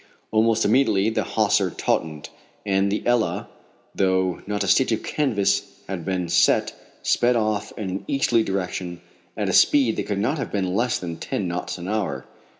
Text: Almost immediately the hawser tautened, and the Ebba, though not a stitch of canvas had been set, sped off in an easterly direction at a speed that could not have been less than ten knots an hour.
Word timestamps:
Almost 0.31 0.65
immediately 0.65 1.11
the 1.11 1.21
hawser 1.23 1.69
tautened, 1.69 2.29
and 2.65 2.91
the 2.91 3.05
Ebba, 3.05 3.47
though 3.93 4.41
not 4.47 4.63
a 4.63 4.67
stitch 4.67 4.91
of 4.91 5.03
canvas 5.03 5.79
had 5.87 6.03
been 6.03 6.27
set, 6.27 6.73
sped 7.03 7.35
off 7.35 7.71
in 7.77 7.87
an 7.91 8.05
easterly 8.07 8.41
direction 8.41 9.01
at 9.37 9.47
a 9.47 9.53
speed 9.53 9.97
that 9.97 10.07
could 10.07 10.17
not 10.17 10.39
have 10.39 10.51
been 10.51 10.73
less 10.73 10.97
than 10.97 11.17
ten 11.17 11.47
knots 11.47 11.77
an 11.77 11.87
hour. 11.87 12.25